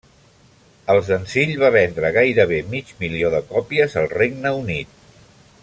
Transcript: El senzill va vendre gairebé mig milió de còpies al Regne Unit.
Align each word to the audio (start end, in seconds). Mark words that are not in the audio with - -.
El 0.93 1.01
senzill 1.09 1.51
va 1.63 1.69
vendre 1.75 2.11
gairebé 2.15 2.59
mig 2.71 2.89
milió 3.03 3.31
de 3.35 3.43
còpies 3.53 3.99
al 4.03 4.09
Regne 4.17 4.57
Unit. 4.65 4.99